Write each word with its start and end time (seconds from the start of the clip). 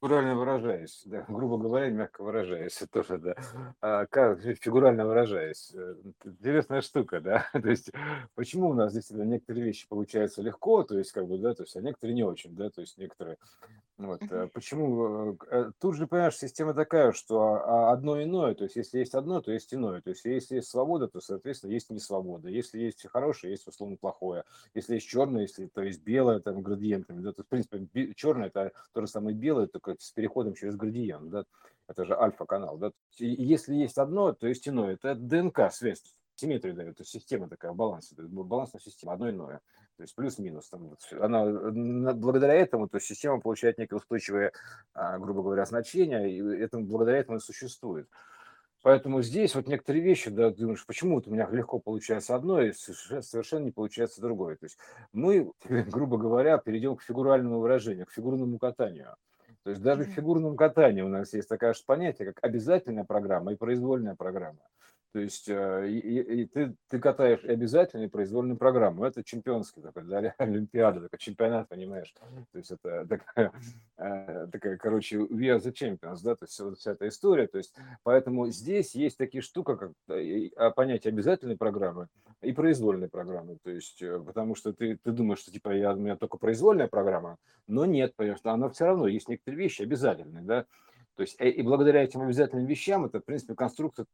Фигурально 0.00 0.36
выражаясь, 0.36 1.02
да, 1.06 1.24
грубо 1.28 1.58
говоря, 1.58 1.90
мягко 1.90 2.22
выражаясь, 2.22 2.80
тоже, 2.92 3.18
да. 3.18 3.34
А, 3.80 4.06
как 4.06 4.40
фигурально 4.40 5.04
выражаясь, 5.04 5.72
э, 5.74 5.96
интересная 6.24 6.82
штука, 6.82 7.20
да. 7.20 7.46
То 7.52 7.68
есть 7.68 7.90
почему 8.36 8.70
у 8.70 8.74
нас 8.74 8.92
действительно 8.92 9.26
некоторые 9.28 9.64
вещи 9.64 9.88
получаются 9.88 10.40
легко, 10.40 10.84
то 10.84 10.96
есть 10.96 11.10
как 11.10 11.26
бы, 11.26 11.38
да, 11.38 11.52
то 11.54 11.64
есть, 11.64 11.76
а 11.76 11.80
некоторые 11.80 12.14
не 12.14 12.22
очень, 12.22 12.54
да, 12.54 12.70
то 12.70 12.80
есть 12.80 12.96
некоторые. 12.96 13.38
Вот, 13.98 14.22
э, 14.30 14.48
почему? 14.52 15.32
э, 15.32 15.36
э, 15.50 15.70
Тут 15.80 15.96
же, 15.96 16.06
понимаешь, 16.06 16.36
система 16.36 16.72
такая, 16.72 17.10
что 17.10 17.40
а, 17.40 17.88
а, 17.88 17.92
одно 17.92 18.22
иное, 18.22 18.54
то 18.54 18.62
есть 18.62 18.76
если 18.76 19.00
есть 19.00 19.14
одно, 19.14 19.40
то 19.40 19.50
есть 19.50 19.74
иное. 19.74 20.00
То 20.00 20.10
есть 20.10 20.24
если 20.24 20.56
есть 20.56 20.68
свобода, 20.68 21.08
то, 21.08 21.20
соответственно, 21.20 21.72
есть 21.72 21.90
не 21.90 21.98
свобода. 21.98 22.48
Если 22.48 22.78
есть 22.78 23.04
хорошее, 23.08 23.50
есть 23.50 23.66
условно 23.66 23.96
плохое. 23.96 24.44
Если 24.72 24.94
есть 24.94 25.08
черное, 25.08 25.42
если 25.42 25.66
то 25.66 25.82
есть 25.82 26.00
белое, 26.04 26.38
там, 26.38 26.62
градиентами, 26.62 27.20
да, 27.22 27.32
то, 27.32 27.42
в 27.42 27.48
принципе, 27.48 28.14
черное 28.14 28.46
это 28.46 28.70
то 28.92 29.00
же 29.00 29.08
самое 29.08 29.36
белое, 29.36 29.66
только 29.66 29.87
с 29.98 30.12
переходом 30.12 30.54
через 30.54 30.76
градиент, 30.76 31.30
да, 31.30 31.44
это 31.88 32.04
же 32.04 32.14
альфа-канал, 32.14 32.76
да. 32.78 32.92
Если 33.18 33.74
есть 33.74 33.98
одно, 33.98 34.32
то 34.32 34.46
есть 34.46 34.68
иное. 34.68 34.94
Это 34.94 35.14
ДНК, 35.14 35.72
связь, 35.72 36.02
симметрию 36.34 36.74
дает, 36.74 36.96
то 36.96 37.02
есть 37.02 37.12
система 37.12 37.48
такая, 37.48 37.72
баланс, 37.72 38.12
это 38.12 38.22
балансная 38.28 38.80
система, 38.80 39.14
одно 39.14 39.30
иное. 39.30 39.60
То 39.96 40.02
есть 40.02 40.14
плюс-минус. 40.14 40.68
Там, 40.68 40.94
она, 41.20 42.12
благодаря 42.14 42.54
этому 42.54 42.88
то 42.88 42.98
есть 42.98 43.08
система 43.08 43.40
получает 43.40 43.78
некое 43.78 43.96
устойчивое, 43.96 44.52
а, 44.94 45.18
грубо 45.18 45.42
говоря, 45.42 45.64
значение, 45.64 46.30
и 46.30 46.62
это, 46.62 46.78
благодаря 46.78 47.18
этому 47.18 47.38
и 47.38 47.40
существует. 47.40 48.08
Поэтому 48.82 49.22
здесь 49.22 49.56
вот 49.56 49.66
некоторые 49.66 50.04
вещи, 50.04 50.30
да, 50.30 50.50
думаешь, 50.50 50.86
почему 50.86 51.20
у 51.24 51.30
меня 51.30 51.48
легко 51.50 51.80
получается 51.80 52.36
одно 52.36 52.62
и 52.62 52.72
совершенно 52.72 53.64
не 53.64 53.72
получается 53.72 54.20
другое. 54.20 54.54
То 54.56 54.66
есть 54.66 54.78
мы, 55.12 55.50
грубо 55.64 56.16
говоря, 56.16 56.58
перейдем 56.58 56.96
к 56.96 57.02
фигуральному 57.02 57.58
выражению, 57.58 58.06
к 58.06 58.12
фигурному 58.12 58.58
катанию. 58.58 59.16
То 59.68 59.72
есть 59.72 59.82
даже 59.82 60.04
в 60.04 60.06
фигурном 60.06 60.56
катании 60.56 61.02
у 61.02 61.08
нас 61.08 61.34
есть 61.34 61.46
такое 61.46 61.74
же 61.74 61.82
понятие, 61.84 62.32
как 62.32 62.42
обязательная 62.42 63.04
программа 63.04 63.52
и 63.52 63.54
произвольная 63.54 64.14
программа. 64.14 64.60
То 65.18 65.22
есть 65.22 65.48
э, 65.48 65.88
и, 65.90 65.98
и- 65.98 66.46
ты, 66.46 66.76
ты 66.88 67.00
катаешь 67.00 67.42
и 67.42 67.50
обязательную, 67.50 68.06
и 68.06 68.10
произвольную 68.10 68.56
программу. 68.56 69.04
Это 69.04 69.24
чемпионский 69.24 69.82
такой, 69.82 70.04
да, 70.04 70.32
Олимпиада, 70.38 71.00
такой 71.00 71.18
чемпионат, 71.18 71.68
понимаешь? 71.68 72.14
То 72.52 72.58
есть 72.58 72.70
это 72.70 73.04
такая, 73.04 73.50
э, 73.98 74.46
такая 74.52 74.76
короче, 74.76 75.16
we 75.16 75.48
are 75.48 75.58
the 75.58 75.72
champions, 75.72 76.20
да, 76.22 76.36
то 76.36 76.44
есть 76.44 76.60
вот 76.60 76.78
вся 76.78 76.92
эта 76.92 77.08
история. 77.08 77.48
То 77.48 77.58
есть 77.58 77.74
Поэтому 78.04 78.48
здесь 78.50 78.94
есть 78.94 79.18
такие 79.18 79.42
штуки, 79.42 79.74
как 79.76 79.90
а, 80.56 80.70
понятие 80.70 81.10
обязательной 81.10 81.56
программы 81.56 82.06
и 82.40 82.52
произвольной 82.52 83.08
программы. 83.08 83.58
То 83.64 83.70
есть, 83.70 84.00
э, 84.00 84.20
потому 84.24 84.54
что 84.54 84.72
ты, 84.72 84.98
ты 85.02 85.10
думаешь, 85.10 85.40
что 85.40 85.50
типа 85.50 85.70
я, 85.70 85.94
у 85.94 85.96
меня 85.96 86.14
только 86.14 86.38
произвольная 86.38 86.86
программа, 86.86 87.38
но 87.66 87.86
нет, 87.86 88.14
потому 88.14 88.36
что 88.36 88.52
она 88.52 88.68
все 88.68 88.84
равно, 88.84 89.08
есть 89.08 89.28
некоторые 89.28 89.58
вещи 89.58 89.82
обязательные, 89.82 90.44
да. 90.44 90.64
То 91.16 91.22
есть, 91.22 91.34
и 91.40 91.62
благодаря 91.62 92.04
этим 92.04 92.20
обязательным 92.20 92.66
вещам, 92.66 93.04
это, 93.04 93.18
в 93.18 93.24
принципе, 93.24 93.56
конструкция 93.56 94.06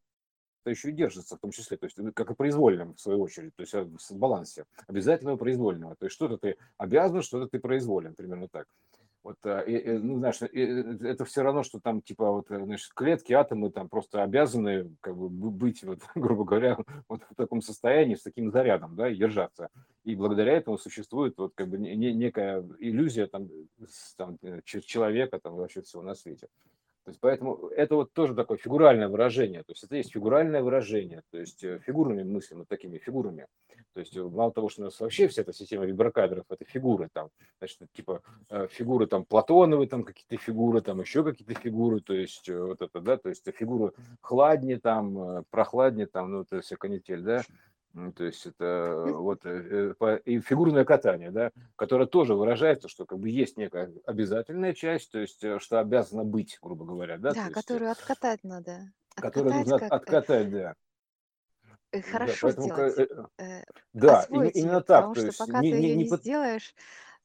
еще 0.70 0.90
и 0.90 0.92
держится 0.92 1.36
в 1.36 1.40
том 1.40 1.50
числе, 1.50 1.76
то 1.76 1.86
есть 1.86 1.98
э, 1.98 2.12
как 2.12 2.30
и 2.30 2.34
произвольным 2.34 2.94
в 2.94 3.00
свою 3.00 3.20
очередь, 3.22 3.54
то 3.56 3.62
есть 3.62 3.74
э, 3.74 3.82
в 3.84 4.16
балансе 4.18 4.64
обязательного 4.86 5.36
произвольного. 5.36 5.96
То 5.96 6.06
есть 6.06 6.14
что-то 6.14 6.38
ты 6.38 6.56
обязан, 6.78 7.22
что-то 7.22 7.48
ты 7.48 7.58
произволен, 7.58 8.14
примерно 8.14 8.48
так. 8.48 8.66
Вот, 9.24 9.38
э, 9.44 9.64
и, 9.66 9.92
ну, 9.98 10.18
знаешь, 10.18 10.42
э, 10.42 10.48
это 10.48 11.24
все 11.24 11.42
равно, 11.42 11.62
что 11.62 11.80
там, 11.80 12.02
типа, 12.02 12.30
вот, 12.30 12.50
э, 12.50 12.62
знаешь, 12.62 12.90
клетки, 12.94 13.32
атомы 13.32 13.70
там 13.70 13.88
просто 13.88 14.22
обязаны, 14.22 14.90
как 15.00 15.16
бы, 15.16 15.30
быть, 15.30 15.82
вот, 15.82 16.00
грубо 16.14 16.44
говоря, 16.44 16.76
вот 17.08 17.22
в 17.30 17.34
таком 17.34 17.62
состоянии, 17.62 18.16
с 18.16 18.22
таким 18.22 18.50
зарядом, 18.50 18.94
да, 18.96 19.08
и 19.08 19.16
держаться. 19.16 19.70
И 20.04 20.14
благодаря 20.14 20.52
этому 20.52 20.76
существует 20.76 21.38
вот, 21.38 21.52
как 21.54 21.68
бы, 21.68 21.78
не- 21.78 21.96
не- 21.96 22.12
некая 22.12 22.62
иллюзия 22.78 23.26
там, 23.26 23.48
с- 23.88 24.14
там, 24.14 24.36
э, 24.42 24.60
человека, 24.62 25.38
там, 25.42 25.54
вообще 25.54 25.80
всего 25.80 26.02
на 26.02 26.14
свете. 26.14 26.48
То 27.04 27.10
есть 27.10 27.20
поэтому 27.20 27.68
это 27.68 27.96
вот 27.96 28.14
тоже 28.14 28.34
такое 28.34 28.56
фигуральное 28.56 29.08
выражение. 29.08 29.62
То 29.62 29.72
есть 29.72 29.84
это 29.84 29.96
есть 29.96 30.12
фигуральное 30.12 30.62
выражение. 30.62 31.20
То 31.30 31.38
есть 31.38 31.62
э, 31.62 31.78
фигурными 31.84 32.22
мыслями, 32.22 32.60
вот 32.60 32.68
такими 32.68 32.96
фигурами. 32.96 33.46
То 33.92 34.00
есть 34.00 34.16
э, 34.16 34.22
мало 34.22 34.52
того, 34.52 34.70
что 34.70 34.80
у 34.80 34.84
нас 34.86 34.98
вообще 35.00 35.28
вся 35.28 35.42
эта 35.42 35.52
система 35.52 35.84
виброкадров, 35.84 36.46
это 36.48 36.64
фигуры 36.64 37.10
там, 37.12 37.28
значит, 37.58 37.78
типа 37.92 38.22
э, 38.48 38.68
фигуры 38.70 39.06
там 39.06 39.26
платоновые, 39.26 39.86
там 39.86 40.02
какие-то 40.02 40.42
фигуры, 40.42 40.80
там 40.80 41.00
еще 41.00 41.22
какие-то 41.22 41.52
фигуры, 41.54 42.00
то 42.00 42.14
есть 42.14 42.48
вот 42.48 42.80
это, 42.80 43.00
да, 43.00 43.18
то 43.18 43.28
есть 43.28 43.46
фигуры 43.54 43.92
хладнее 44.22 44.80
там, 44.80 45.44
прохладнее 45.50 46.06
там, 46.06 46.32
ну, 46.32 46.40
это 46.40 46.62
все 46.62 46.76
канитель, 46.76 47.20
да, 47.20 47.42
то 48.16 48.24
есть 48.24 48.44
это 48.46 49.02
вот 49.18 49.46
э, 49.46 49.94
э, 50.00 50.18
и 50.24 50.40
фигурное 50.40 50.84
катание, 50.84 51.30
да, 51.30 51.50
которое 51.76 52.06
тоже 52.06 52.34
выражается, 52.34 52.88
что 52.88 53.06
как 53.06 53.18
бы 53.20 53.28
есть 53.28 53.56
некая 53.56 53.92
обязательная 54.04 54.74
часть, 54.74 55.12
то 55.12 55.18
есть 55.20 55.42
э, 55.44 55.58
что 55.60 55.78
обязано 55.80 56.24
быть, 56.24 56.58
грубо 56.60 56.84
говоря, 56.84 57.18
да, 57.18 57.32
Да, 57.34 57.44
есть 57.44 57.54
которую 57.54 57.90
откатать 57.90 58.42
надо. 58.42 58.92
Откатать 59.16 59.44
нужно 59.44 59.76
от- 59.76 59.82
как 59.82 59.92
откатать, 59.92 60.50
да, 60.50 60.74
э, 61.92 62.00
да, 62.02 62.02
хорошо 62.10 62.48
поэтому 62.48 62.66
сделать, 62.66 62.96
да, 63.94 64.22
им- 64.22 64.22
освоить 64.22 64.54
ее, 64.56 64.62
именно 64.62 64.80
так, 64.80 65.00
потому 65.02 65.14
то 65.14 65.20
что 65.20 65.26
есть 65.26 65.38
пока 65.38 65.60
не, 65.60 65.70
ты 65.70 65.76
не, 65.76 65.82
ее 65.82 65.96
не, 65.96 66.02
не 66.02 66.10
под- 66.10 66.20
сделаешь, 66.22 66.74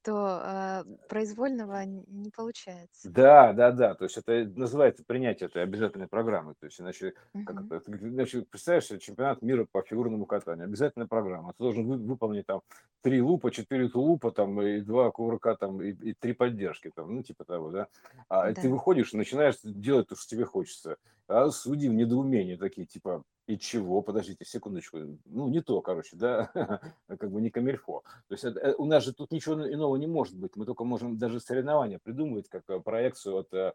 то 0.01 0.15
а, 0.15 0.83
произвольного 1.09 1.83
не 1.85 2.29
получается. 2.31 3.09
Да, 3.09 3.53
да, 3.53 3.71
да. 3.71 3.95
То 3.95 4.05
есть 4.05 4.17
это 4.17 4.49
называется 4.55 5.03
принятие 5.05 5.47
этой 5.47 5.63
обязательной 5.63 6.07
программы. 6.07 6.53
То 6.59 6.65
есть 6.67 6.79
иначе, 6.79 7.13
как 7.45 7.65
это, 7.65 7.79
ты- 7.81 7.91
иначе 8.07 8.43
представляешь 8.43 8.87
чемпионат 9.01 9.41
мира 9.41 9.67
по 9.71 9.81
фигурному 9.81 10.25
катанию. 10.25 10.65
Обязательная 10.65 11.07
программа. 11.07 11.51
Ты 11.53 11.63
должен 11.63 11.85
вы- 11.85 11.97
выполнить 11.97 12.45
там 12.45 12.61
три 13.01 13.21
лупа, 13.21 13.51
четыре 13.51 13.89
тулупа, 13.89 14.31
там, 14.31 14.61
и 14.61 14.81
два 14.81 15.11
кувырка, 15.11 15.55
там, 15.55 15.81
и, 15.81 15.91
и 15.91 16.13
три 16.13 16.33
поддержки, 16.33 16.91
там, 16.95 17.15
ну, 17.15 17.23
типа 17.23 17.43
того, 17.45 17.71
да. 17.71 17.87
А 18.29 18.53
ты 18.53 18.63
Да. 18.63 18.69
выходишь 18.69 19.13
и 19.13 19.17
начинаешь 19.17 19.55
делать 19.63 20.07
то, 20.07 20.15
что 20.15 20.27
тебе 20.29 20.45
хочется. 20.45 20.97
А 21.27 21.49
судьи 21.49 21.89
в 21.89 21.93
недоумении 21.93 22.55
такие, 22.55 22.87
типа, 22.87 23.23
и 23.49 23.57
чего? 23.57 24.03
Подождите, 24.03 24.45
секундочку. 24.45 24.99
Ну, 25.25 25.49
не 25.49 25.61
то, 25.61 25.81
короче, 25.81 26.15
да, 26.15 26.51
как 27.07 27.31
бы 27.31 27.41
не 27.41 27.49
камильфо. 27.49 28.03
То 28.27 28.33
есть 28.33 28.43
это, 28.43 28.59
э, 28.59 28.75
у 28.77 28.85
нас 28.85 29.03
же 29.03 29.11
тут 29.11 29.31
ничего 29.31 29.55
иного 29.55 29.95
не 29.95 30.05
может 30.05 30.37
быть. 30.37 30.55
Мы 30.55 30.65
только 30.65 30.83
можем 30.83 31.17
даже 31.17 31.39
соревнования 31.39 31.97
придумывать 31.97 32.47
как 32.47 32.69
э, 32.69 32.79
проекцию 32.79 33.37
от 33.37 33.53
э, 33.53 33.73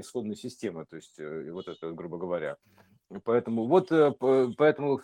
исходной 0.00 0.34
системы. 0.34 0.84
То 0.84 0.96
есть 0.96 1.20
э, 1.20 1.52
вот 1.52 1.68
это, 1.68 1.92
грубо 1.92 2.18
говоря. 2.18 2.56
Поэтому 3.22 3.66
вот 3.66 3.92
э, 3.92 4.10
п- 4.12 4.52
поэтому 4.56 5.00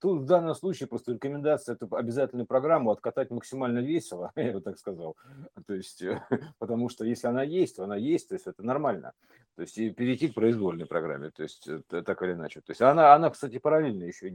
тут 0.00 0.22
в 0.22 0.24
данном 0.24 0.54
случае 0.54 0.88
просто 0.88 1.12
рекомендация 1.12 1.74
эту 1.74 1.94
обязательную 1.94 2.46
программу 2.46 2.90
откатать 2.90 3.30
максимально 3.30 3.80
весело, 3.80 4.32
я 4.36 4.52
бы 4.52 4.60
так 4.60 4.78
сказал. 4.78 5.16
То 5.66 5.74
есть, 5.74 6.02
э, 6.02 6.22
потому 6.58 6.88
что 6.88 7.04
если 7.04 7.26
она 7.26 7.42
есть, 7.42 7.76
то 7.76 7.84
она 7.84 7.96
есть, 7.96 8.28
то 8.28 8.34
есть 8.34 8.46
это 8.46 8.62
нормально. 8.62 9.12
То 9.56 9.62
есть 9.62 9.78
и 9.78 9.90
перейти 9.90 10.28
к 10.28 10.34
произвольной 10.34 10.86
программе, 10.86 11.30
то 11.30 11.42
есть 11.42 11.68
э, 11.68 11.80
так 12.02 12.22
или 12.22 12.32
иначе. 12.32 12.60
То 12.60 12.70
есть 12.70 12.80
она, 12.80 13.14
она, 13.14 13.30
кстати, 13.30 13.58
параллельно 13.58 14.04
еще 14.04 14.28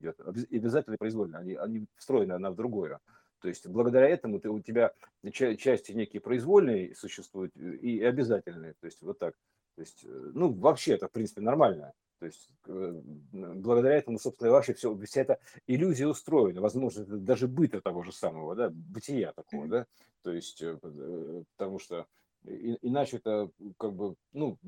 идет, 0.00 0.20
обязательно 0.20 0.96
произвольно, 0.96 1.38
они, 1.38 1.54
они 1.54 1.86
встроены 1.96 2.32
одна 2.32 2.50
в 2.50 2.56
другое. 2.56 3.00
То 3.40 3.48
есть 3.48 3.66
благодаря 3.68 4.08
этому 4.08 4.40
ты, 4.40 4.48
у 4.50 4.60
тебя 4.60 4.92
ча- 5.32 5.54
части 5.54 5.92
некие 5.92 6.20
произвольные 6.20 6.94
существуют 6.94 7.56
э, 7.56 7.76
и 7.76 8.02
обязательные. 8.02 8.74
То 8.80 8.86
есть 8.86 9.02
вот 9.02 9.18
так. 9.18 9.34
То 9.76 9.82
есть, 9.82 10.04
э, 10.04 10.08
ну, 10.34 10.52
вообще 10.52 10.94
это, 10.94 11.06
в 11.08 11.12
принципе, 11.12 11.40
нормально. 11.40 11.92
То 12.18 12.26
есть 12.26 12.50
э, 12.66 13.00
благодаря 13.32 13.96
этому, 13.96 14.18
собственно, 14.18 14.50
вообще 14.50 14.74
все, 14.74 14.96
вся 15.04 15.20
эта 15.20 15.38
иллюзия 15.66 16.06
устроена. 16.06 16.60
Возможно, 16.60 17.02
это 17.02 17.16
даже 17.16 17.46
быта 17.46 17.80
того 17.80 18.02
же 18.02 18.12
самого, 18.12 18.56
да, 18.56 18.70
бытия 18.70 19.32
такого, 19.32 19.68
да. 19.68 19.86
То 20.22 20.32
есть, 20.32 20.60
э, 20.62 20.78
э, 20.82 21.42
потому 21.56 21.78
что 21.78 22.06
и- 22.44 22.78
иначе 22.82 23.18
это 23.18 23.50
как 23.78 23.92
бы, 23.94 24.16
ну, 24.32 24.58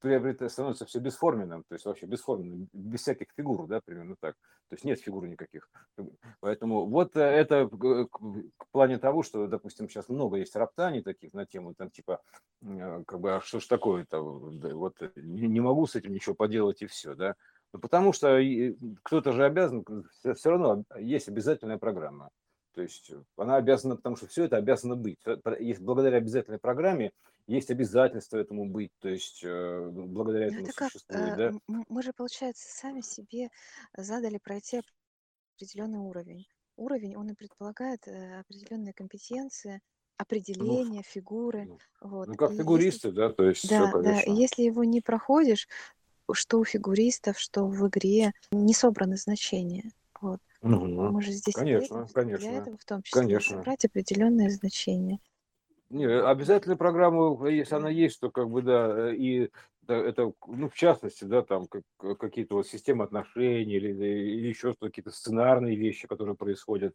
приобретает, 0.00 0.52
становится 0.52 0.86
все 0.86 0.98
бесформенным, 0.98 1.64
то 1.68 1.74
есть 1.74 1.84
вообще 1.84 2.06
бесформенным, 2.06 2.68
без 2.72 3.00
всяких 3.00 3.28
фигур, 3.36 3.66
да, 3.66 3.80
примерно 3.84 4.16
так. 4.20 4.34
То 4.68 4.74
есть 4.74 4.84
нет 4.84 5.00
фигур 5.00 5.26
никаких. 5.26 5.68
Поэтому 6.40 6.86
вот 6.86 7.16
э, 7.16 7.20
это 7.20 7.68
к 7.68 8.08
к 8.08 8.66
плане 8.72 8.98
того, 8.98 9.22
что, 9.22 9.46
допустим, 9.46 9.88
сейчас 9.88 10.08
много 10.08 10.36
есть 10.36 10.56
роптаний 10.56 11.02
таких 11.02 11.32
на 11.32 11.46
тему, 11.46 11.74
там, 11.74 11.90
типа, 11.90 12.20
э, 12.62 13.04
как 13.06 13.20
бы, 13.20 13.36
а 13.36 13.40
что 13.40 13.60
ж 13.60 13.66
такое-то, 13.66 14.20
вот 14.20 15.02
э, 15.02 15.10
не 15.16 15.60
могу 15.60 15.86
с 15.86 15.94
этим 15.94 16.12
ничего 16.12 16.34
поделать 16.34 16.82
и 16.82 16.86
все, 16.86 17.14
да. 17.14 17.34
Ну, 17.72 17.80
потому 17.80 18.12
что 18.12 18.38
кто-то 19.02 19.32
же 19.32 19.44
обязан, 19.44 19.84
все 20.34 20.50
равно 20.50 20.84
есть 20.98 21.28
обязательная 21.28 21.78
программа. 21.78 22.30
То 22.76 22.82
есть 22.82 23.10
э, 23.10 23.22
она 23.38 23.56
обязана, 23.56 23.96
потому 23.96 24.16
что 24.16 24.26
все 24.26 24.44
это 24.44 24.58
обязано 24.58 24.96
быть. 24.96 25.18
Есть 25.58 25.80
благодаря 25.80 26.18
обязательной 26.18 26.58
программе 26.58 27.10
есть 27.46 27.70
обязательство 27.70 28.36
этому 28.36 28.68
быть, 28.68 28.90
то 29.00 29.08
есть 29.08 29.40
э, 29.42 29.88
благодаря 29.90 30.46
Ну 30.48 30.52
этому 30.52 30.66
это 30.66 30.76
как? 30.76 30.92
существует, 30.92 31.38
э, 31.38 31.52
да. 31.68 31.82
Мы 31.88 32.02
же, 32.02 32.12
получается, 32.12 32.68
сами 32.68 33.00
себе 33.00 33.48
задали 33.96 34.36
пройти 34.36 34.82
определенный 35.56 36.00
уровень. 36.00 36.46
Уровень, 36.76 37.16
он 37.16 37.30
и 37.30 37.34
предполагает 37.34 38.06
определенные 38.06 38.92
компетенции, 38.92 39.72
Ну, 39.72 39.80
определения, 40.18 41.02
фигуры. 41.02 41.64
ну, 41.64 41.78
Вот. 42.02 42.26
ну, 42.28 42.34
И 42.34 42.36
как 42.36 42.50
если, 42.50 42.62
фигуристы, 42.62 43.10
да, 43.10 43.30
то 43.30 43.44
есть 43.44 43.60
все, 43.60 43.86
да, 43.86 43.92
да, 43.92 44.20
и 44.20 44.24
конечно. 44.24 44.32
если 44.32 44.62
его 44.64 44.84
не 44.84 45.00
проходишь, 45.00 45.66
что 46.32 46.58
у 46.58 46.64
фигуристов, 46.66 47.38
что 47.38 47.66
в 47.66 47.88
игре, 47.88 48.32
не 48.50 48.74
собраны 48.74 49.16
значения. 49.16 49.92
Вот. 50.20 50.40
Мгм. 50.66 51.14
Мы 51.14 51.22
же 51.22 51.32
здесь 51.32 51.64
Конечно, 51.64 52.08
для 52.30 52.52
конечно, 52.52 52.56
этого, 52.58 52.76
в 52.76 52.84
том 52.84 53.02
числе, 53.02 53.40
конечно. 53.40 53.40
собрать 53.40 53.84
определенные 53.84 54.50
значения. 54.50 55.20
Не, 55.90 56.06
обязательно 56.06 56.76
программа, 56.76 57.48
если 57.48 57.76
она 57.76 57.88
есть, 57.90 58.18
то 58.20 58.30
как 58.30 58.50
бы 58.50 58.60
да, 58.62 59.14
и 59.14 59.50
это, 59.94 60.32
ну, 60.46 60.68
в 60.68 60.74
частности, 60.74 61.24
да, 61.24 61.42
там 61.42 61.66
как, 61.66 62.18
какие-то 62.18 62.56
вот 62.56 62.66
системы 62.66 63.04
отношений 63.04 63.74
или, 63.74 63.92
или 63.92 64.48
еще 64.48 64.72
что-то, 64.72 64.86
какие-то 64.86 65.10
сценарные 65.10 65.76
вещи, 65.76 66.06
которые 66.06 66.36
происходят, 66.36 66.94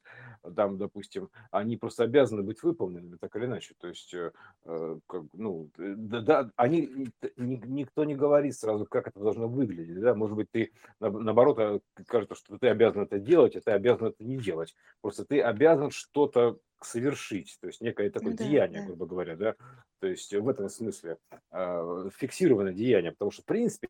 там, 0.55 0.77
допустим, 0.77 1.29
они 1.51 1.77
просто 1.77 2.03
обязаны 2.03 2.43
быть 2.43 2.63
выполненными, 2.63 3.17
так 3.17 3.35
или 3.35 3.45
иначе. 3.45 3.75
То 3.79 3.87
есть, 3.87 4.13
э, 4.13 4.31
э 4.65 4.99
как, 5.07 5.23
ну, 5.33 5.69
да, 5.77 6.21
да, 6.21 6.51
они, 6.55 7.07
ни, 7.37 7.55
никто 7.65 8.03
не 8.03 8.15
говорит 8.15 8.55
сразу, 8.55 8.85
как 8.85 9.07
это 9.07 9.19
должно 9.19 9.47
выглядеть, 9.47 9.99
да, 9.99 10.15
может 10.15 10.35
быть, 10.35 10.51
ты, 10.51 10.71
наоборот, 10.99 11.59
э, 11.59 11.79
кажется, 12.07 12.35
что 12.35 12.57
ты 12.57 12.67
обязан 12.67 13.03
это 13.03 13.19
делать, 13.19 13.55
а 13.55 13.61
ты 13.61 13.71
обязан 13.71 14.07
это 14.07 14.23
не 14.23 14.37
делать. 14.37 14.75
Просто 15.01 15.25
ты 15.25 15.41
обязан 15.41 15.91
что-то 15.91 16.59
совершить, 16.83 17.57
то 17.61 17.67
есть 17.67 17.81
некое 17.81 18.09
такое 18.09 18.31
ну, 18.31 18.37
да, 18.37 18.43
деяние, 18.43 18.81
да. 18.81 18.87
грубо 18.87 19.05
говоря, 19.05 19.35
да, 19.35 19.55
то 19.99 20.07
есть 20.07 20.33
в 20.33 20.49
этом 20.49 20.69
смысле 20.69 21.17
э, 21.51 22.09
фиксированное 22.15 22.73
деяние, 22.73 23.11
потому 23.11 23.31
что, 23.31 23.43
в 23.43 23.45
принципе, 23.45 23.87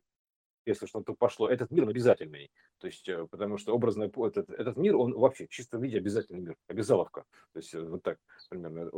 если 0.66 0.86
что-то 0.86 1.14
пошло, 1.14 1.48
этот 1.48 1.70
мир 1.70 1.88
обязательный. 1.88 2.50
То 2.78 2.86
есть, 2.86 3.08
э, 3.08 3.26
потому 3.30 3.58
что 3.58 3.74
образный 3.74 4.06
этот, 4.08 4.50
этот 4.50 4.76
мир, 4.76 4.96
он 4.96 5.14
вообще 5.14 5.46
в 5.46 5.82
виде 5.82 5.98
обязательный 5.98 6.40
мир, 6.40 6.56
обязаловка. 6.68 7.24
То 7.52 7.58
есть, 7.58 7.74
э, 7.74 7.80
вот 7.80 8.02
так 8.02 8.18
примерно. 8.48 8.88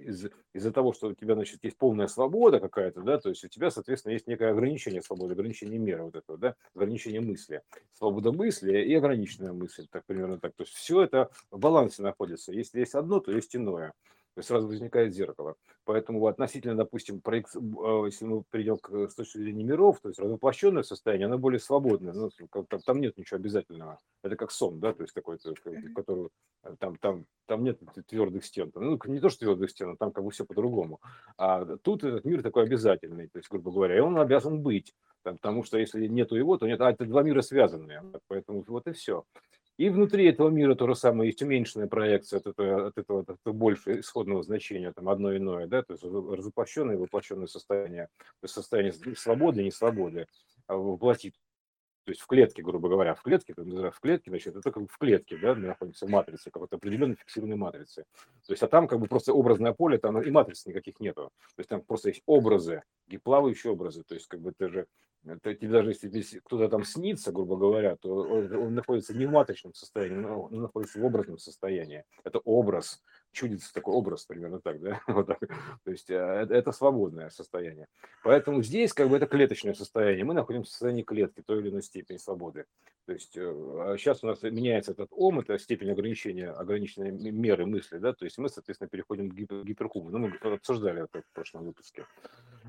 Из, 0.00 0.26
из-за 0.52 0.72
того, 0.72 0.92
что 0.92 1.08
у 1.08 1.14
тебя, 1.14 1.34
значит, 1.34 1.62
есть 1.64 1.76
полная 1.76 2.06
свобода 2.06 2.60
какая-то, 2.60 3.02
да, 3.02 3.18
то 3.18 3.28
есть 3.28 3.44
у 3.44 3.48
тебя, 3.48 3.70
соответственно, 3.70 4.12
есть 4.12 4.26
некое 4.26 4.50
ограничение 4.50 5.02
свободы, 5.02 5.32
ограничение 5.32 5.78
меры 5.78 6.04
вот 6.04 6.16
этого, 6.16 6.38
да, 6.38 6.54
ограничение 6.74 7.20
мысли. 7.20 7.62
Свобода 7.92 8.32
мысли 8.32 8.80
и 8.82 8.94
ограниченная 8.94 9.52
мысль, 9.52 9.86
так 9.90 10.04
примерно 10.06 10.38
так. 10.38 10.54
То 10.54 10.62
есть 10.62 10.74
все 10.74 11.02
это 11.02 11.30
в 11.50 11.58
балансе 11.58 12.02
находится. 12.02 12.52
Если 12.52 12.80
есть 12.80 12.94
одно, 12.94 13.20
то 13.20 13.32
есть 13.32 13.54
иное 13.54 13.92
то 14.38 14.40
есть 14.40 14.50
сразу 14.50 14.68
возникает 14.68 15.12
зеркало. 15.16 15.56
Поэтому 15.84 16.24
относительно, 16.28 16.76
допустим, 16.76 17.20
проект, 17.20 17.56
а, 17.56 18.04
если 18.04 18.24
мы 18.24 18.44
придем 18.48 18.76
к, 18.76 19.10
с 19.10 19.14
точки 19.16 19.38
зрения 19.38 19.64
миров, 19.64 19.98
то 20.00 20.10
есть 20.10 20.20
развоплощенное 20.20 20.84
состояние, 20.84 21.26
оно 21.26 21.38
более 21.38 21.58
свободное, 21.58 22.12
ну, 22.12 22.30
там, 22.68 22.80
там 22.80 23.00
нет 23.00 23.18
ничего 23.18 23.38
обязательного. 23.38 23.98
Это 24.22 24.36
как 24.36 24.52
сон, 24.52 24.78
да, 24.78 24.92
то 24.92 25.02
есть 25.02 25.12
такой, 25.12 25.38
который 25.92 26.28
э, 26.62 26.76
там, 26.78 26.94
там, 26.98 27.26
там 27.46 27.64
нет 27.64 27.80
твердых 28.06 28.44
стен. 28.44 28.70
Ну, 28.76 28.96
не 29.06 29.18
то, 29.18 29.28
что 29.28 29.40
твердых 29.40 29.70
стен, 29.70 29.90
а 29.90 29.96
там 29.96 30.12
как 30.12 30.22
бы 30.22 30.30
все 30.30 30.44
по-другому. 30.44 31.00
А 31.36 31.64
тут 31.78 32.04
этот 32.04 32.24
мир 32.24 32.40
такой 32.44 32.62
обязательный, 32.62 33.26
то 33.26 33.38
есть, 33.40 33.50
грубо 33.50 33.72
говоря, 33.72 33.96
и 33.96 34.00
он 34.00 34.18
обязан 34.18 34.62
быть. 34.62 34.94
Потому 35.24 35.64
что 35.64 35.78
если 35.78 36.06
нету 36.06 36.36
его, 36.36 36.56
то 36.58 36.68
нет, 36.68 36.80
а 36.80 36.92
это 36.92 37.04
два 37.06 37.24
мира 37.24 37.42
связанные. 37.42 38.04
Поэтому 38.28 38.62
вот 38.68 38.86
и 38.86 38.92
все. 38.92 39.24
И 39.78 39.88
внутри 39.90 40.26
этого 40.26 40.50
мира 40.50 40.74
то 40.74 40.86
же 40.88 40.96
самое, 40.96 41.28
есть 41.28 41.40
уменьшенная 41.40 41.86
проекция 41.86 42.40
от 42.40 42.48
этого, 42.48 42.88
от 42.88 42.98
этого, 42.98 43.20
от 43.20 43.30
этого 43.30 43.54
больше 43.54 44.00
исходного 44.00 44.42
значения, 44.42 44.92
там 44.92 45.08
одно 45.08 45.34
иное, 45.36 45.68
да, 45.68 45.82
то 45.82 45.92
есть 45.92 46.04
разоплощенное 46.04 46.96
и 46.96 46.98
воплощенное 46.98 47.46
состояние, 47.46 48.08
то 48.18 48.44
есть 48.44 48.54
состояние 48.54 48.92
свободы 49.16 49.62
и 49.62 49.66
несвободы 49.66 50.26
а 50.66 50.76
воплотит 50.76 51.34
то 52.08 52.12
есть 52.12 52.22
в 52.22 52.26
клетке, 52.26 52.62
грубо 52.62 52.88
говоря, 52.88 53.14
в 53.14 53.20
клетке, 53.20 53.52
в 53.54 54.00
клетке, 54.00 54.30
значит, 54.30 54.56
это 54.56 54.72
как 54.72 54.90
в 54.90 54.96
клетке, 54.96 55.36
да, 55.36 55.54
находится 55.54 56.06
в 56.06 56.08
матрице, 56.08 56.50
какой-то 56.50 56.76
определенной 56.76 57.16
фиксированной 57.16 57.56
матрице. 57.56 58.06
То 58.46 58.54
есть, 58.54 58.62
а 58.62 58.66
там 58.66 58.88
как 58.88 58.98
бы 58.98 59.08
просто 59.08 59.34
образное 59.34 59.74
поле, 59.74 59.98
там 59.98 60.18
и 60.22 60.30
матриц 60.30 60.64
никаких 60.64 61.00
нету. 61.00 61.30
То 61.54 61.60
есть 61.60 61.68
там 61.68 61.82
просто 61.82 62.08
есть 62.08 62.22
образы, 62.24 62.82
и 63.08 63.18
плавающие 63.18 63.70
образы. 63.70 64.04
То 64.04 64.14
есть, 64.14 64.26
как 64.26 64.40
бы 64.40 64.54
ты 64.56 64.70
же, 64.70 64.86
это, 65.26 65.68
даже 65.68 65.90
если 65.90 66.38
кто-то 66.38 66.68
там 66.68 66.84
снится, 66.84 67.32
грубо 67.32 67.56
говоря, 67.56 67.96
то 67.96 68.10
он, 68.10 68.74
находится 68.74 69.14
не 69.14 69.26
в 69.26 69.30
матричном 69.30 69.74
состоянии, 69.74 70.24
он 70.24 70.62
находится 70.62 71.00
в 71.00 71.04
образном 71.04 71.38
состоянии. 71.38 72.04
Это 72.24 72.38
образ, 72.40 73.02
чудится 73.32 73.72
такой 73.72 73.94
образ 73.94 74.24
примерно 74.24 74.60
так, 74.60 74.80
да, 74.80 75.00
вот 75.06 75.26
так. 75.26 75.40
То 75.84 75.90
есть 75.90 76.08
это, 76.08 76.54
это 76.54 76.72
свободное 76.72 77.30
состояние. 77.30 77.88
Поэтому 78.22 78.62
здесь 78.62 78.92
как 78.92 79.08
бы 79.08 79.16
это 79.16 79.26
клеточное 79.26 79.74
состояние. 79.74 80.24
Мы 80.24 80.34
находимся 80.34 80.70
в 80.70 80.72
состоянии 80.72 81.02
клетки 81.02 81.42
той 81.44 81.60
или 81.60 81.70
иной 81.70 81.82
степени 81.82 82.16
свободы. 82.16 82.64
То 83.06 83.12
есть 83.14 83.32
сейчас 83.32 84.22
э, 84.22 84.26
у 84.26 84.30
нас 84.30 84.42
меняется 84.42 84.92
этот 84.92 85.08
ом, 85.12 85.40
это 85.40 85.58
степень 85.58 85.90
ограничения, 85.90 86.50
ограниченной 86.50 87.10
меры 87.10 87.64
мысли, 87.64 87.96
да, 87.96 88.12
то 88.12 88.26
есть 88.26 88.36
мы, 88.36 88.50
соответственно, 88.50 88.88
переходим 88.88 89.30
к 89.30 89.34
гиперкубу. 89.34 90.10
Ну, 90.10 90.18
мы 90.18 90.36
обсуждали 90.52 91.04
это 91.04 91.22
в 91.22 91.32
прошлом 91.32 91.64
выпуске. 91.64 92.04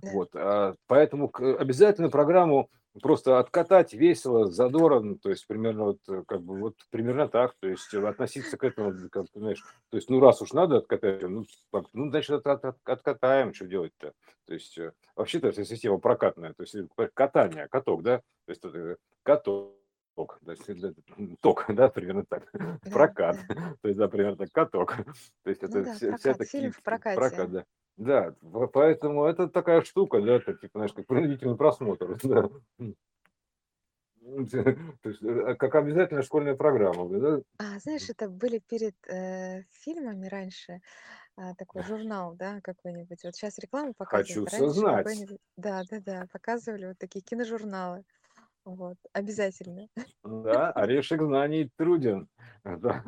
Да. 0.02 0.10
Вот, 0.14 0.30
а, 0.34 0.76
поэтому 0.88 1.32
обязательно 1.36 2.10
программу 2.10 2.70
просто 3.02 3.40
откатать 3.40 3.94
весело, 3.94 4.52
задорно, 4.52 5.18
то 5.18 5.30
есть 5.30 5.46
примерно 5.48 5.86
вот 5.86 6.00
э, 6.10 6.24
как 6.28 6.42
бы 6.42 6.60
вот 6.60 6.76
примерно 6.90 7.28
так, 7.28 7.56
то 7.60 7.68
есть 7.68 7.94
относиться 7.94 8.58
к 8.58 8.64
этому, 8.64 8.94
как 9.10 9.28
ты 9.32 9.40
знаешь, 9.40 9.64
то 9.90 9.98
есть 9.98 10.10
ну 10.10 10.20
раз 10.20 10.42
уж 10.42 10.54
надо 10.54 10.78
откатать, 10.78 11.22
ну, 11.22 11.46
ну 11.94 12.10
значит 12.10 12.46
от, 12.46 12.66
от, 12.66 12.78
откатаем, 12.84 13.54
что 13.54 13.68
делать-то, 13.68 14.14
то 14.46 14.54
есть 14.54 14.78
э, 14.78 14.92
вообще-то 15.16 15.50
эта 15.50 15.64
система 15.66 16.00
прокатная, 16.00 16.54
то 16.54 16.64
есть 16.64 16.76
катание, 17.14 17.68
каток, 17.70 18.02
да, 18.04 18.18
то 18.18 18.52
есть 18.52 18.66
это 18.66 18.98
каток, 19.24 19.76
ток, 20.16 20.40
да, 20.42 20.56
ток, 21.42 21.66
да, 21.70 21.90
примерно 21.90 22.26
так, 22.26 22.52
прокат, 22.92 23.38
то 23.82 23.88
есть, 23.88 23.98
да, 23.98 24.08
примерно 24.08 24.38
так, 24.38 24.52
каток, 24.52 24.98
то 25.44 25.50
есть 25.50 25.64
это 25.64 25.80
ну, 25.80 25.86
да, 25.86 25.94
вся, 25.94 26.08
прокат, 26.08 26.20
вся 26.20 26.34
такие, 26.34 26.74
прокат, 26.84 27.52
да. 27.52 27.66
Да, 28.00 28.34
поэтому 28.72 29.26
это 29.26 29.50
такая 29.50 29.82
штука, 29.82 30.22
да, 30.22 30.36
это 30.36 30.54
типа, 30.54 30.80
знаешь, 30.80 30.94
как 30.94 31.06
принудительный 31.06 31.58
просмотр, 31.58 32.18
да. 32.24 32.50
То 35.02 35.10
есть, 35.10 35.22
э, 35.22 35.56
как 35.56 35.76
обязательная 35.76 36.24
школьная 36.24 36.56
программа, 36.56 37.10
да? 37.10 37.42
А, 37.58 37.78
знаешь, 37.80 38.10
это 38.10 38.30
были 38.30 38.60
перед 38.60 38.96
э, 39.10 39.64
фильмами 39.72 40.28
раньше 40.28 40.80
а, 41.36 41.56
такой 41.56 41.84
журнал, 41.84 42.36
да, 42.36 42.62
какой-нибудь. 42.62 43.20
Вот 43.24 43.36
сейчас 43.36 43.58
рекламу 43.60 43.94
Хочу 43.98 44.46
показывают, 44.46 44.54
раньше 44.54 44.80
знать. 44.80 44.98
какой-нибудь, 44.98 45.40
да, 45.58 45.84
да, 45.90 46.00
да, 46.00 46.26
показывали 46.32 46.88
вот 46.88 46.98
такие 47.00 47.22
киножурналы. 47.22 48.04
Вот, 48.64 48.98
обязательно. 49.12 49.88
Да, 50.24 50.72
орешек 50.72 51.22
знаний 51.22 51.70
труден. 51.76 52.30
Да. 52.64 53.04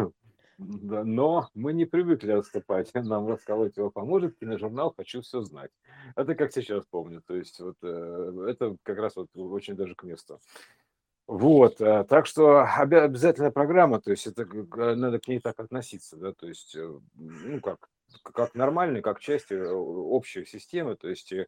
Да, 0.63 1.03
но 1.03 1.49
мы 1.55 1.73
не 1.73 1.85
привыкли 1.85 2.31
отступать. 2.33 2.93
Нам 2.93 3.27
расколоть 3.27 3.77
его 3.77 3.89
поможет 3.89 4.37
киножурнал 4.37 4.93
«Хочу 4.95 5.21
все 5.21 5.41
знать». 5.41 5.71
Это 6.15 6.35
как 6.35 6.53
сейчас 6.53 6.85
помню. 6.85 7.23
То 7.25 7.35
есть 7.35 7.59
вот 7.59 7.77
э, 7.81 8.45
это 8.47 8.75
как 8.83 8.99
раз 8.99 9.15
вот 9.15 9.29
очень 9.33 9.75
даже 9.75 9.95
к 9.95 10.03
месту. 10.03 10.39
Вот, 11.25 11.81
э, 11.81 12.05
так 12.07 12.27
что 12.27 12.63
обязательная 12.63 13.49
программа, 13.49 14.01
то 14.01 14.11
есть 14.11 14.27
это 14.27 14.45
надо 14.45 15.19
к 15.19 15.27
ней 15.27 15.39
так 15.39 15.59
относиться, 15.59 16.17
да, 16.17 16.33
то 16.33 16.47
есть, 16.47 16.75
э, 16.75 16.99
ну 17.15 17.61
как, 17.61 17.89
как 18.23 18.53
нормальный, 18.53 19.01
как 19.01 19.19
часть 19.19 19.51
общей 19.51 20.45
системы, 20.45 20.95
то 20.95 21.07
есть 21.07 21.31
и, 21.31 21.47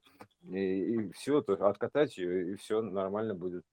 и 0.51 1.11
все, 1.11 1.41
то 1.41 1.53
откатать 1.67 2.17
ее, 2.17 2.53
и 2.53 2.55
все 2.55 2.81
нормально 2.81 3.35
будет. 3.35 3.63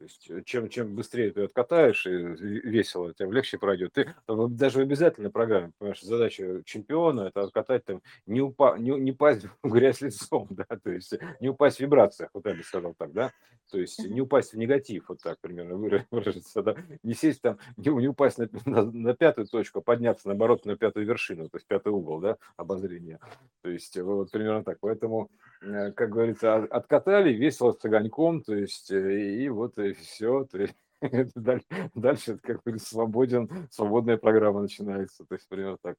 То 0.00 0.04
есть 0.04 0.30
э, 0.30 0.42
чем, 0.46 0.70
чем 0.70 0.94
быстрее 0.96 1.30
ты 1.30 1.42
откатаешь 1.42 2.06
и 2.06 2.10
весело, 2.10 3.12
тем 3.12 3.34
легче 3.34 3.58
пройдет. 3.58 3.92
Ты 3.92 4.14
даже 4.26 4.78
в 4.78 4.80
обязательной 4.80 5.28
программе, 5.28 5.72
понимаешь, 5.76 6.00
задача 6.00 6.62
чемпиона 6.64 7.28
это 7.28 7.42
откатать 7.42 7.84
там, 7.84 8.00
не, 8.24 8.40
упа, 8.40 8.78
не, 8.78 8.92
не 8.92 9.12
пасть 9.12 9.44
в 9.62 9.70
грязь 9.70 10.00
лицом, 10.00 10.48
да, 10.50 10.64
то 10.64 10.90
есть 10.90 11.12
не 11.40 11.50
упасть 11.50 11.76
в 11.76 11.80
вибрациях, 11.80 12.30
вот 12.32 12.46
я 12.46 12.54
бы 12.54 12.62
сказал 12.62 12.94
так, 12.94 13.12
да, 13.12 13.30
то 13.70 13.78
есть 13.78 14.02
не 14.02 14.22
упасть 14.22 14.54
в 14.54 14.56
негатив, 14.56 15.10
вот 15.10 15.20
так 15.22 15.38
примерно 15.38 15.76
выразиться, 16.10 16.62
да, 16.62 16.76
не 17.02 17.12
сесть 17.12 17.42
там, 17.42 17.58
не, 17.76 17.90
не 17.90 18.08
упасть 18.08 18.38
на, 18.38 18.48
на, 18.64 18.82
на 18.90 19.14
пятую 19.14 19.48
точку, 19.48 19.80
а 19.80 19.82
подняться 19.82 20.28
наоборот 20.28 20.64
на 20.64 20.78
пятую 20.78 21.04
вершину, 21.04 21.50
то 21.50 21.58
есть 21.58 21.66
пятый 21.66 21.92
угол, 21.92 22.20
да, 22.20 22.38
обозрения. 22.56 23.20
То 23.60 23.68
есть 23.68 23.98
вот 23.98 24.30
примерно 24.30 24.64
так. 24.64 24.78
Поэтому 24.80 25.28
Э, 25.28 25.49
как 25.60 26.10
говорится, 26.10 26.54
откатали 26.56 27.32
весело 27.32 27.72
с 27.72 27.84
огоньком, 27.84 28.42
то 28.42 28.54
есть, 28.54 28.90
э, 28.90 29.20
и 29.42 29.48
вот 29.48 29.78
и 29.78 29.92
все. 29.92 30.44
То 30.44 30.58
есть, 30.62 30.74
Дальше, 31.94 32.38
как 32.42 32.62
бы 32.62 32.78
свободен, 32.78 33.48
свободная 33.70 34.16
программа 34.16 34.62
начинается. 34.62 35.24
То 35.24 35.34
есть, 35.34 35.48
примерно 35.48 35.78
так. 35.82 35.96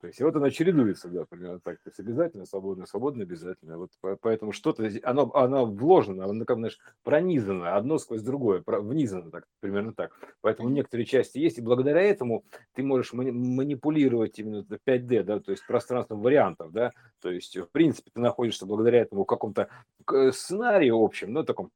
То 0.00 0.06
есть, 0.08 0.20
и 0.20 0.24
вот 0.24 0.34
она 0.36 0.50
чередуется, 0.50 1.08
да, 1.08 1.24
примерно 1.28 1.60
так. 1.60 1.76
То 1.82 1.90
есть, 1.90 2.00
обязательно 2.00 2.46
свободно, 2.46 2.86
свободно 2.86 3.22
обязательно. 3.22 3.78
Вот 3.78 3.90
поэтому 4.20 4.52
что-то, 4.52 4.88
оно, 5.04 5.30
оно 5.34 5.66
вложено, 5.66 6.24
оно, 6.24 6.44
как, 6.44 6.58
знаешь, 6.58 6.78
пронизано 7.04 7.76
одно 7.76 7.98
сквозь 7.98 8.22
другое, 8.22 8.62
внизано, 8.66 9.30
так, 9.30 9.44
примерно 9.60 9.92
так. 9.92 10.12
Поэтому 10.40 10.68
некоторые 10.68 11.06
части 11.06 11.38
есть, 11.38 11.58
и 11.58 11.62
благодаря 11.62 12.02
этому 12.02 12.44
ты 12.74 12.82
можешь 12.82 13.12
манипулировать 13.12 14.38
именно 14.38 14.66
5D, 14.86 15.22
да, 15.22 15.40
то 15.40 15.52
есть 15.52 15.66
пространством 15.66 16.20
вариантов, 16.20 16.72
да, 16.72 16.90
то 17.20 17.30
есть, 17.30 17.56
в 17.56 17.70
принципе, 17.70 18.10
ты 18.12 18.20
находишься 18.20 18.66
благодаря 18.66 19.00
этому 19.00 19.24
в 19.24 19.26
каком-то 19.26 19.68
сценарии 20.32 20.90
общем, 20.90 21.32
ну, 21.32 21.44
таком 21.44 21.70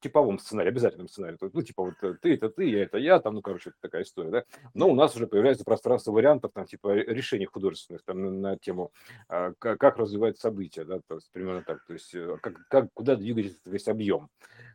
типовом 0.00 0.38
сценарии, 0.38 0.68
обязательном 0.68 1.08
сценарии. 1.08 1.36
Ну, 1.40 1.62
типа 1.62 1.84
вот 1.84 1.94
э, 2.02 2.14
ты 2.20 2.34
это 2.34 2.48
ты, 2.50 2.64
я 2.64 2.82
это 2.82 2.98
я, 2.98 3.20
там, 3.20 3.34
ну, 3.34 3.42
короче, 3.42 3.72
такая 3.80 4.02
история, 4.02 4.30
да. 4.30 4.44
Но 4.74 4.88
у 4.88 4.94
нас 4.94 5.16
уже 5.16 5.26
появляется 5.26 5.64
пространство 5.64 6.12
вариантов, 6.12 6.52
там, 6.54 6.66
типа 6.66 6.94
решений 6.94 7.46
художественных, 7.46 8.02
там, 8.04 8.40
на, 8.40 8.56
тему, 8.56 8.92
а, 9.28 9.52
как, 9.58 9.78
как 9.78 9.96
развивать 9.96 10.38
события, 10.38 10.84
да, 10.84 11.00
то 11.06 11.16
есть 11.16 11.30
примерно 11.32 11.62
так, 11.62 11.84
то 11.86 11.92
есть 11.92 12.14
э, 12.14 12.36
как, 12.40 12.66
как, 12.68 12.92
куда 12.94 13.16
двигать 13.16 13.56
весь 13.64 13.88
объем. 13.88 14.28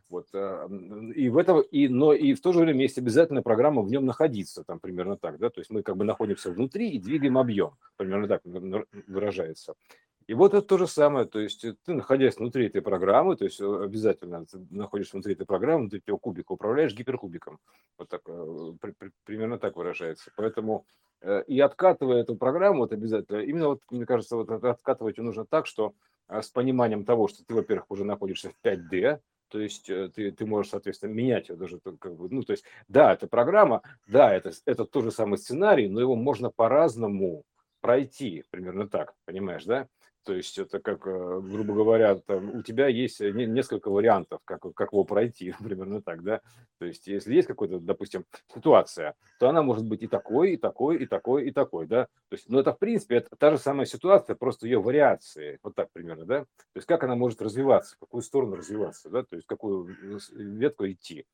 Вот, 0.08 0.26
а, 0.34 0.68
и 1.14 1.28
в 1.28 1.38
этом, 1.38 1.60
и, 1.60 1.88
но 1.88 2.12
и 2.12 2.34
в 2.34 2.40
то 2.40 2.52
же 2.52 2.60
время 2.60 2.82
есть 2.82 2.98
обязательная 2.98 3.42
программа 3.42 3.82
в 3.82 3.90
нем 3.90 4.06
находиться, 4.06 4.64
там, 4.64 4.78
примерно 4.80 5.16
так, 5.16 5.38
да, 5.38 5.50
то 5.50 5.60
есть 5.60 5.70
мы 5.70 5.82
как 5.82 5.96
бы 5.96 6.04
находимся 6.04 6.50
внутри 6.50 6.90
и 6.90 6.98
двигаем 6.98 7.38
объем, 7.38 7.72
примерно 7.96 8.28
так 8.28 8.42
выражается. 9.06 9.74
И 10.26 10.34
вот 10.34 10.54
это 10.54 10.66
то 10.66 10.76
же 10.76 10.88
самое, 10.88 11.24
то 11.26 11.38
есть 11.38 11.64
ты, 11.84 11.92
находясь 11.92 12.36
внутри 12.36 12.66
этой 12.66 12.82
программы, 12.82 13.36
то 13.36 13.44
есть 13.44 13.60
э, 13.60 13.64
обязательно 13.64 14.44
ты 14.44 14.58
находишься 14.70 15.12
внутри 15.12 15.34
этой 15.34 15.46
программы, 15.46 15.82
внутри 15.82 16.00
этого 16.00 16.18
кубика, 16.18 16.52
управляешь 16.52 16.94
гиперкубиком. 16.94 17.60
Вот 17.96 18.08
так, 18.08 18.22
э, 18.26 18.72
при, 18.80 18.90
при, 18.90 19.10
примерно 19.24 19.58
так 19.58 19.76
выражается. 19.76 20.32
Поэтому 20.36 20.84
э, 21.20 21.44
и 21.46 21.60
откатывая 21.60 22.22
эту 22.22 22.34
программу, 22.34 22.80
вот 22.80 22.92
обязательно, 22.92 23.38
именно 23.38 23.68
вот, 23.68 23.82
мне 23.90 24.04
кажется, 24.04 24.34
вот 24.34 24.50
откатывать 24.50 25.16
ее 25.16 25.22
нужно 25.22 25.46
так, 25.46 25.66
что 25.66 25.94
с 26.28 26.48
пониманием 26.48 27.04
того, 27.04 27.28
что 27.28 27.44
ты, 27.44 27.54
во-первых, 27.54 27.88
уже 27.90 28.04
находишься 28.04 28.50
в 28.50 28.66
5D, 28.66 29.20
то 29.48 29.60
есть 29.60 29.86
ты, 29.86 30.32
ты 30.32 30.44
можешь, 30.44 30.72
соответственно, 30.72 31.12
менять 31.12 31.50
ее 31.50 31.54
даже, 31.54 31.78
как 32.00 32.16
бы, 32.16 32.28
ну, 32.30 32.42
то 32.42 32.50
есть, 32.50 32.64
да, 32.88 33.12
это 33.12 33.28
программа, 33.28 33.82
да, 34.08 34.34
это, 34.34 34.50
это 34.64 34.84
тот 34.86 35.04
же 35.04 35.12
самый 35.12 35.38
сценарий, 35.38 35.88
но 35.88 36.00
его 36.00 36.16
можно 36.16 36.50
по-разному 36.50 37.44
пройти, 37.80 38.42
примерно 38.50 38.88
так, 38.88 39.14
понимаешь, 39.24 39.64
да? 39.64 39.86
То 40.26 40.34
есть 40.34 40.58
это 40.58 40.80
как, 40.80 41.06
э, 41.06 41.40
грубо 41.40 41.72
говоря, 41.72 42.16
там, 42.16 42.56
у 42.56 42.62
тебя 42.62 42.88
есть 42.88 43.20
несколько 43.20 43.92
вариантов, 43.92 44.40
как, 44.44 44.60
как 44.74 44.92
его 44.92 45.04
пройти, 45.04 45.54
примерно 45.64 46.02
так, 46.02 46.24
да. 46.24 46.40
То 46.78 46.84
есть 46.84 47.06
если 47.06 47.32
есть 47.32 47.46
какая-то, 47.46 47.78
допустим, 47.78 48.24
ситуация, 48.52 49.14
то 49.38 49.48
она 49.48 49.62
может 49.62 49.86
быть 49.86 50.02
и 50.02 50.08
такой, 50.08 50.54
и 50.54 50.56
такой, 50.56 50.96
и 51.04 51.06
такой, 51.06 51.46
и 51.46 51.52
такой, 51.52 51.86
да. 51.86 52.06
То 52.28 52.34
есть, 52.34 52.48
ну 52.48 52.58
это 52.58 52.72
в 52.72 52.78
принципе 52.80 53.18
это 53.18 53.36
та 53.38 53.52
же 53.52 53.58
самая 53.58 53.86
ситуация, 53.86 54.34
просто 54.34 54.66
ее 54.66 54.80
вариации, 54.80 55.60
вот 55.62 55.76
так 55.76 55.92
примерно, 55.92 56.24
да. 56.24 56.40
То 56.40 56.76
есть 56.76 56.88
как 56.88 57.04
она 57.04 57.14
может 57.14 57.40
развиваться, 57.40 57.94
в 57.94 58.00
какую 58.00 58.22
сторону 58.22 58.56
развиваться, 58.56 59.08
да, 59.08 59.22
то 59.22 59.36
есть 59.36 59.46
какую 59.46 59.96
ветку 60.32 60.88
идти. 60.88 61.24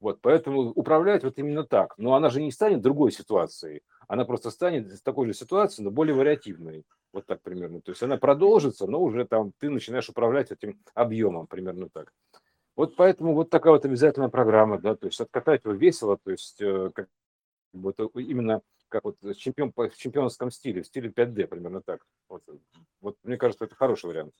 Вот, 0.00 0.20
поэтому 0.20 0.70
управлять 0.70 1.24
вот 1.24 1.38
именно 1.38 1.64
так. 1.64 1.94
Но 1.96 2.14
она 2.14 2.28
же 2.28 2.42
не 2.42 2.50
станет 2.50 2.82
другой 2.82 3.12
ситуацией, 3.12 3.82
она 4.08 4.24
просто 4.24 4.50
станет 4.50 5.02
такой 5.02 5.26
же 5.26 5.34
ситуацией, 5.34 5.84
но 5.84 5.90
более 5.90 6.14
вариативной. 6.14 6.84
Вот 7.12 7.26
так 7.26 7.40
примерно. 7.40 7.80
То 7.80 7.92
есть 7.92 8.02
она 8.02 8.18
продолжится, 8.18 8.86
но 8.86 9.02
уже 9.02 9.24
там 9.24 9.52
ты 9.58 9.70
начинаешь 9.70 10.08
управлять 10.08 10.50
этим 10.50 10.78
объемом, 10.94 11.46
примерно 11.46 11.88
так. 11.88 12.12
Вот 12.76 12.94
поэтому 12.94 13.34
вот 13.34 13.48
такая 13.48 13.72
вот 13.72 13.86
обязательная 13.86 14.28
программа, 14.28 14.78
да, 14.78 14.94
то 14.94 15.06
есть 15.06 15.18
откатать 15.20 15.64
его 15.64 15.72
весело, 15.72 16.18
то 16.22 16.30
есть 16.30 16.60
э, 16.60 16.90
как 16.94 17.08
это 17.72 18.08
именно 18.16 18.60
как 18.88 19.04
вот 19.04 19.16
чемпион, 19.36 19.72
в 19.74 19.96
чемпионском 19.96 20.50
стиле, 20.50 20.82
в 20.82 20.86
стиле 20.86 21.10
5D, 21.10 21.46
примерно 21.46 21.80
так. 21.80 22.06
Вот, 22.28 22.42
вот 23.00 23.16
мне 23.22 23.36
кажется, 23.36 23.64
это 23.64 23.74
хороший 23.74 24.06
вариант. 24.06 24.34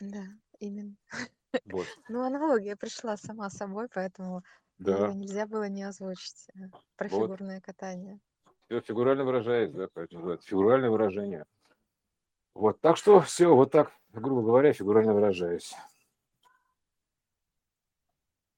Да, 0.00 0.24
именно. 0.58 0.96
Вот. 1.66 1.86
Ну, 2.08 2.22
аналогия 2.22 2.76
пришла 2.76 3.16
сама 3.16 3.50
собой, 3.50 3.88
поэтому 3.92 4.42
да. 4.78 5.12
нельзя 5.12 5.46
было 5.46 5.68
не 5.68 5.82
озвучить 5.82 6.48
э, 6.54 6.68
про 6.96 7.08
вот. 7.08 7.22
фигурное 7.22 7.60
катание. 7.60 8.20
Все 8.66 8.80
фигурально 8.80 9.24
выражается, 9.24 9.78
да, 9.78 9.88
поэтому 9.92 10.20
называется 10.20 10.48
фигуральное 10.48 10.90
выражение. 10.90 11.44
Вот, 12.54 12.80
так 12.80 12.96
что 12.96 13.20
все, 13.20 13.54
вот 13.54 13.70
так, 13.70 13.92
грубо 14.12 14.42
говоря, 14.42 14.72
фигурально 14.72 15.14
выражаюсь. 15.14 15.74